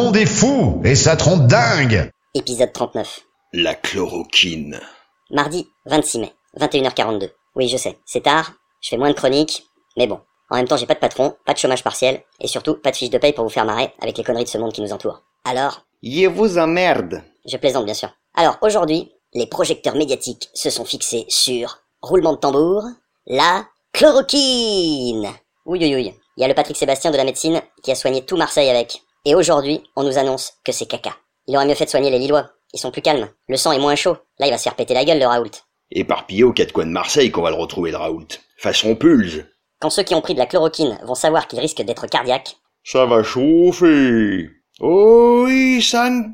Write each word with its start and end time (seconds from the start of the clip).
monde 0.00 0.16
est 0.16 0.24
fou 0.26 0.80
et 0.84 0.94
ça 0.94 1.14
trompe 1.14 1.46
dingue 1.46 2.10
Épisode 2.34 2.72
39. 2.72 3.20
La 3.52 3.74
chloroquine. 3.74 4.80
Mardi 5.30 5.68
26 5.86 6.18
mai, 6.20 6.32
21h42. 6.58 7.28
Oui, 7.54 7.68
je 7.68 7.76
sais, 7.76 7.98
c'est 8.06 8.22
tard, 8.22 8.52
je 8.80 8.88
fais 8.88 8.96
moins 8.96 9.10
de 9.10 9.14
chroniques, 9.14 9.66
mais 9.98 10.06
bon. 10.06 10.20
En 10.48 10.56
même 10.56 10.66
temps, 10.66 10.78
j'ai 10.78 10.86
pas 10.86 10.94
de 10.94 11.00
patron, 11.00 11.36
pas 11.44 11.52
de 11.52 11.58
chômage 11.58 11.84
partiel, 11.84 12.22
et 12.40 12.48
surtout 12.48 12.76
pas 12.76 12.92
de 12.92 12.96
fiche 12.96 13.10
de 13.10 13.18
paye 13.18 13.32
pour 13.34 13.44
vous 13.44 13.50
faire 13.50 13.66
marrer 13.66 13.92
avec 14.00 14.16
les 14.16 14.24
conneries 14.24 14.44
de 14.44 14.48
ce 14.48 14.56
monde 14.58 14.72
qui 14.72 14.80
nous 14.80 14.92
entoure. 14.92 15.20
Alors, 15.44 15.82
Je 16.02 16.26
vous 16.28 16.56
emmerde. 16.56 17.22
je 17.46 17.56
plaisante 17.58 17.84
bien 17.84 17.94
sûr. 17.94 18.08
Alors 18.34 18.56
aujourd'hui, 18.62 19.12
les 19.34 19.46
projecteurs 19.46 19.96
médiatiques 19.96 20.48
se 20.54 20.70
sont 20.70 20.84
fixés 20.86 21.26
sur, 21.28 21.78
roulement 22.00 22.32
de 22.32 22.38
tambour, 22.38 22.84
la 23.26 23.66
chloroquine 23.92 25.28
Oui, 25.66 25.78
oui, 25.82 25.94
oui. 25.94 26.14
Il 26.36 26.40
y 26.40 26.44
a 26.44 26.48
le 26.48 26.54
Patrick 26.54 26.76
Sébastien 26.78 27.10
de 27.10 27.16
la 27.18 27.24
médecine 27.24 27.60
qui 27.82 27.90
a 27.90 27.94
soigné 27.94 28.24
tout 28.24 28.36
Marseille 28.38 28.70
avec. 28.70 29.02
Et 29.26 29.34
aujourd'hui, 29.34 29.82
on 29.96 30.02
nous 30.02 30.16
annonce 30.16 30.54
que 30.64 30.72
c'est 30.72 30.86
caca. 30.86 31.14
Il 31.46 31.54
aurait 31.54 31.66
mieux 31.66 31.74
fait 31.74 31.84
de 31.84 31.90
soigner 31.90 32.10
les 32.10 32.18
Lillois. 32.18 32.50
Ils 32.72 32.78
sont 32.80 32.90
plus 32.90 33.02
calmes. 33.02 33.28
Le 33.48 33.56
sang 33.58 33.72
est 33.72 33.78
moins 33.78 33.94
chaud. 33.96 34.16
Là, 34.38 34.46
il 34.46 34.50
va 34.50 34.56
se 34.56 34.62
faire 34.62 34.76
péter 34.76 34.94
la 34.94 35.04
gueule, 35.04 35.18
le 35.18 35.26
Raoult. 35.26 35.50
Éparpillé 35.90 36.44
aux 36.44 36.52
quatre 36.54 36.72
coins 36.72 36.86
de 36.86 36.90
Marseille 36.90 37.30
qu'on 37.30 37.42
va 37.42 37.50
le 37.50 37.56
retrouver 37.56 37.90
le 37.90 37.98
Raoult. 37.98 38.28
Façon 38.56 38.94
pulse. 38.94 39.44
Quand 39.80 39.90
ceux 39.90 40.04
qui 40.04 40.14
ont 40.14 40.22
pris 40.22 40.32
de 40.34 40.38
la 40.38 40.46
chloroquine 40.46 40.98
vont 41.04 41.14
savoir 41.14 41.48
qu'ils 41.48 41.60
risquent 41.60 41.82
d'être 41.82 42.06
cardiaques, 42.06 42.56
Ça 42.82 43.04
va 43.04 43.22
chauffer. 43.22 44.48
Oh 44.80 45.42
oui, 45.46 45.82
s'enculer 45.82 46.30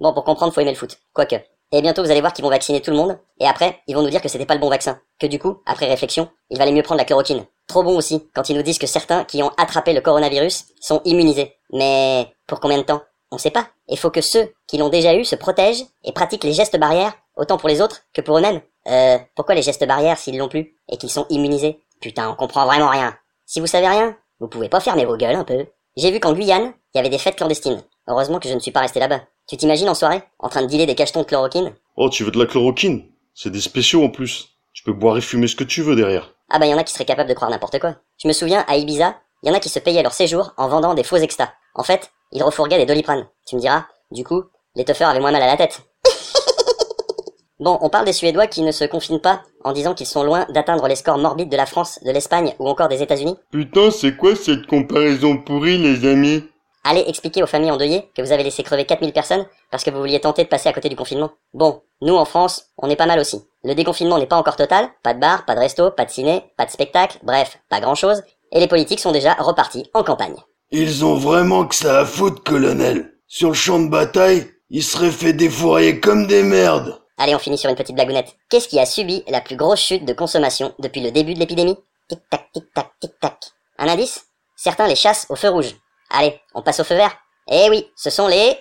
bon, 0.00 0.12
pour 0.12 0.24
comprendre, 0.24 0.52
faut 0.52 0.60
aimer 0.60 0.72
le 0.72 0.76
foot. 0.76 0.98
Quoique. 1.12 1.36
Et 1.76 1.82
bientôt, 1.82 2.04
vous 2.04 2.10
allez 2.12 2.20
voir 2.20 2.32
qu'ils 2.32 2.44
vont 2.44 2.52
vacciner 2.52 2.80
tout 2.80 2.92
le 2.92 2.96
monde. 2.96 3.18
Et 3.40 3.48
après, 3.48 3.80
ils 3.88 3.96
vont 3.96 4.02
nous 4.02 4.08
dire 4.08 4.22
que 4.22 4.28
c'était 4.28 4.46
pas 4.46 4.54
le 4.54 4.60
bon 4.60 4.68
vaccin. 4.68 5.00
Que 5.18 5.26
du 5.26 5.40
coup, 5.40 5.60
après 5.66 5.86
réflexion, 5.86 6.28
il 6.48 6.56
valait 6.56 6.70
mieux 6.70 6.84
prendre 6.84 7.00
la 7.00 7.04
chloroquine. 7.04 7.44
Trop 7.66 7.82
bon 7.82 7.96
aussi, 7.96 8.28
quand 8.32 8.48
ils 8.48 8.54
nous 8.54 8.62
disent 8.62 8.78
que 8.78 8.86
certains 8.86 9.24
qui 9.24 9.42
ont 9.42 9.50
attrapé 9.56 9.92
le 9.92 10.00
coronavirus 10.00 10.66
sont 10.80 11.00
immunisés. 11.04 11.56
Mais 11.72 12.32
pour 12.46 12.60
combien 12.60 12.78
de 12.78 12.84
temps? 12.84 13.02
On 13.32 13.38
sait 13.38 13.50
pas. 13.50 13.66
Il 13.88 13.98
faut 13.98 14.12
que 14.12 14.20
ceux 14.20 14.52
qui 14.68 14.78
l'ont 14.78 14.88
déjà 14.88 15.16
eu 15.16 15.24
se 15.24 15.34
protègent 15.34 15.84
et 16.04 16.12
pratiquent 16.12 16.44
les 16.44 16.52
gestes 16.52 16.78
barrières, 16.78 17.12
autant 17.36 17.56
pour 17.56 17.68
les 17.68 17.80
autres 17.80 18.02
que 18.12 18.20
pour 18.20 18.38
eux-mêmes. 18.38 18.60
Euh, 18.86 19.18
pourquoi 19.34 19.56
les 19.56 19.62
gestes 19.62 19.84
barrières 19.84 20.18
s'ils 20.18 20.38
l'ont 20.38 20.48
plus 20.48 20.76
et 20.88 20.96
qu'ils 20.96 21.10
sont 21.10 21.26
immunisés? 21.28 21.80
Putain, 22.00 22.30
on 22.30 22.36
comprend 22.36 22.66
vraiment 22.66 22.90
rien. 22.90 23.16
Si 23.46 23.58
vous 23.58 23.66
savez 23.66 23.88
rien, 23.88 24.16
vous 24.38 24.46
pouvez 24.46 24.68
pas 24.68 24.78
fermer 24.78 25.06
vos 25.06 25.16
gueules 25.16 25.34
un 25.34 25.42
peu. 25.42 25.66
J'ai 25.96 26.12
vu 26.12 26.20
qu'en 26.20 26.34
Guyane, 26.34 26.72
il 26.94 26.98
y 26.98 27.00
avait 27.00 27.08
des 27.08 27.18
fêtes 27.18 27.34
clandestines. 27.34 27.82
Heureusement 28.06 28.38
que 28.38 28.48
je 28.48 28.54
ne 28.54 28.60
suis 28.60 28.70
pas 28.70 28.80
resté 28.80 29.00
là-bas. 29.00 29.22
Tu 29.48 29.56
t'imagines 29.56 29.88
en 29.88 29.94
soirée, 29.94 30.22
en 30.38 30.48
train 30.48 30.62
de 30.62 30.66
dealer 30.66 30.86
des 30.86 30.94
cachetons 30.94 31.20
de 31.20 31.26
chloroquine? 31.26 31.72
Oh, 31.96 32.10
tu 32.10 32.24
veux 32.24 32.30
de 32.30 32.38
la 32.38 32.46
chloroquine? 32.46 33.04
C'est 33.34 33.50
des 33.50 33.60
spéciaux 33.60 34.04
en 34.04 34.10
plus. 34.10 34.50
Tu 34.72 34.82
peux 34.82 34.92
boire 34.92 35.16
et 35.16 35.22
fumer 35.22 35.46
ce 35.46 35.56
que 35.56 35.64
tu 35.64 35.82
veux 35.82 35.96
derrière. 35.96 36.34
Ah 36.50 36.58
bah 36.58 36.66
y 36.66 36.74
en 36.74 36.78
a 36.78 36.84
qui 36.84 36.92
seraient 36.92 37.04
capables 37.04 37.28
de 37.28 37.34
croire 37.34 37.50
n'importe 37.50 37.78
quoi. 37.78 37.96
Je 38.22 38.28
me 38.28 38.32
souviens, 38.32 38.64
à 38.68 38.76
Ibiza, 38.76 39.16
y 39.42 39.50
en 39.50 39.54
a 39.54 39.60
qui 39.60 39.68
se 39.68 39.78
payaient 39.78 40.02
leur 40.02 40.12
séjour 40.12 40.52
en 40.56 40.68
vendant 40.68 40.94
des 40.94 41.04
faux 41.04 41.16
extas. 41.16 41.52
En 41.74 41.82
fait, 41.82 42.10
ils 42.32 42.42
refourguaient 42.42 42.78
des 42.78 42.86
doliprane. 42.86 43.26
Tu 43.46 43.56
me 43.56 43.60
diras, 43.60 43.86
du 44.10 44.24
coup, 44.24 44.44
les 44.74 44.84
teufeurs 44.84 45.08
avaient 45.08 45.20
moins 45.20 45.32
mal 45.32 45.42
à 45.42 45.46
la 45.46 45.56
tête. 45.56 45.82
bon, 47.60 47.78
on 47.80 47.88
parle 47.88 48.04
des 48.04 48.12
Suédois 48.12 48.46
qui 48.46 48.62
ne 48.62 48.72
se 48.72 48.84
confinent 48.84 49.20
pas 49.20 49.42
en 49.64 49.72
disant 49.72 49.94
qu'ils 49.94 50.06
sont 50.06 50.24
loin 50.24 50.46
d'atteindre 50.50 50.88
les 50.88 50.96
scores 50.96 51.18
morbides 51.18 51.50
de 51.50 51.56
la 51.56 51.66
France, 51.66 52.00
de 52.04 52.10
l'Espagne 52.10 52.54
ou 52.58 52.68
encore 52.68 52.88
des 52.88 53.02
États-Unis? 53.02 53.36
Putain, 53.50 53.90
c'est 53.90 54.16
quoi 54.16 54.36
cette 54.36 54.66
comparaison 54.66 55.38
pourrie, 55.38 55.78
les 55.78 56.06
amis? 56.06 56.44
Allez 56.86 57.02
expliquer 57.06 57.42
aux 57.42 57.46
familles 57.46 57.70
endeuillées 57.70 58.10
que 58.14 58.20
vous 58.20 58.30
avez 58.30 58.42
laissé 58.42 58.62
crever 58.62 58.84
4000 58.84 59.12
personnes 59.14 59.46
parce 59.70 59.82
que 59.82 59.90
vous 59.90 59.98
vouliez 59.98 60.20
tenter 60.20 60.44
de 60.44 60.48
passer 60.48 60.68
à 60.68 60.72
côté 60.74 60.90
du 60.90 60.96
confinement. 60.96 61.30
Bon, 61.54 61.80
nous 62.02 62.14
en 62.14 62.26
France, 62.26 62.66
on 62.76 62.90
est 62.90 62.96
pas 62.96 63.06
mal 63.06 63.18
aussi. 63.18 63.42
Le 63.64 63.74
déconfinement 63.74 64.18
n'est 64.18 64.26
pas 64.26 64.36
encore 64.36 64.56
total, 64.56 64.90
pas 65.02 65.14
de 65.14 65.18
bar, 65.18 65.46
pas 65.46 65.54
de 65.54 65.60
resto, 65.60 65.90
pas 65.90 66.04
de 66.04 66.10
ciné, 66.10 66.44
pas 66.58 66.66
de 66.66 66.70
spectacle, 66.70 67.18
bref, 67.22 67.58
pas 67.70 67.80
grand 67.80 67.94
chose, 67.94 68.22
et 68.52 68.60
les 68.60 68.68
politiques 68.68 69.00
sont 69.00 69.12
déjà 69.12 69.32
repartis 69.32 69.90
en 69.94 70.04
campagne. 70.04 70.36
Ils 70.70 71.06
ont 71.06 71.14
vraiment 71.14 71.64
que 71.64 71.74
ça 71.74 72.00
à 72.00 72.04
foutre, 72.04 72.42
colonel. 72.42 73.14
Sur 73.26 73.48
le 73.48 73.54
champ 73.54 73.80
de 73.80 73.88
bataille, 73.88 74.46
ils 74.68 74.84
seraient 74.84 75.10
fait 75.10 75.32
défourailler 75.32 76.00
comme 76.00 76.26
des 76.26 76.42
merdes. 76.42 77.00
Allez, 77.16 77.34
on 77.34 77.38
finit 77.38 77.58
sur 77.58 77.70
une 77.70 77.76
petite 77.76 77.94
blagounette. 77.94 78.36
Qu'est-ce 78.50 78.68
qui 78.68 78.78
a 78.78 78.84
subi 78.84 79.22
la 79.28 79.40
plus 79.40 79.56
grosse 79.56 79.80
chute 79.80 80.04
de 80.04 80.12
consommation 80.12 80.74
depuis 80.80 81.00
le 81.00 81.12
début 81.12 81.32
de 81.32 81.38
l'épidémie? 81.38 81.78
Tic-tac, 82.08 82.50
tic-tac, 82.52 82.90
tic-tac. 83.00 83.38
Un 83.78 83.88
indice? 83.88 84.26
Certains 84.56 84.86
les 84.86 84.96
chassent 84.96 85.26
au 85.30 85.36
feu 85.36 85.48
rouge. 85.48 85.74
Allez, 86.16 86.40
on 86.54 86.62
passe 86.62 86.78
au 86.78 86.84
feu 86.84 86.94
vert. 86.94 87.10
Eh 87.50 87.66
oui, 87.70 87.88
ce 87.96 88.08
sont 88.08 88.28
les... 88.28 88.56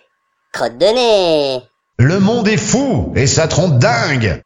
crottes 0.52 0.80
de 0.80 0.86
nez. 0.88 1.64
Le 2.00 2.19
monde 2.19 2.47
est 2.47 2.58
fou 2.58 3.14
et 3.16 3.28
ça 3.28 3.47
trompe 3.47 3.78
dingue 3.78 4.41